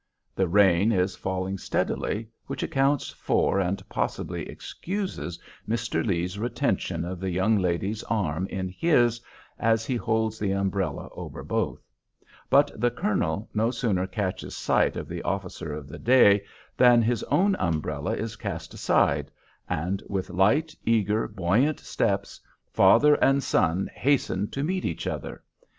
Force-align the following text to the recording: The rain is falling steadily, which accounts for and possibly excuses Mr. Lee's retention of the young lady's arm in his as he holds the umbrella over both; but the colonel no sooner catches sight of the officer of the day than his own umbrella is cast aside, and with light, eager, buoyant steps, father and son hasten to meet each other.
The 0.33 0.47
rain 0.47 0.91
is 0.91 1.15
falling 1.15 1.59
steadily, 1.59 2.27
which 2.47 2.63
accounts 2.63 3.11
for 3.11 3.59
and 3.59 3.87
possibly 3.87 4.49
excuses 4.49 5.37
Mr. 5.69 6.03
Lee's 6.03 6.39
retention 6.39 7.05
of 7.05 7.19
the 7.19 7.29
young 7.29 7.59
lady's 7.59 8.01
arm 8.05 8.47
in 8.47 8.67
his 8.67 9.21
as 9.59 9.85
he 9.85 9.95
holds 9.97 10.39
the 10.39 10.53
umbrella 10.53 11.07
over 11.11 11.43
both; 11.43 11.87
but 12.49 12.71
the 12.81 12.89
colonel 12.89 13.47
no 13.53 13.69
sooner 13.69 14.07
catches 14.07 14.57
sight 14.57 14.95
of 14.97 15.07
the 15.07 15.21
officer 15.21 15.71
of 15.71 15.87
the 15.87 15.99
day 15.99 16.45
than 16.77 17.03
his 17.03 17.21
own 17.25 17.55
umbrella 17.59 18.15
is 18.15 18.35
cast 18.35 18.73
aside, 18.73 19.29
and 19.69 20.01
with 20.09 20.31
light, 20.31 20.75
eager, 20.83 21.27
buoyant 21.27 21.79
steps, 21.79 22.41
father 22.73 23.13
and 23.23 23.43
son 23.43 23.87
hasten 23.93 24.47
to 24.47 24.63
meet 24.63 24.83
each 24.83 25.05
other. 25.05 25.43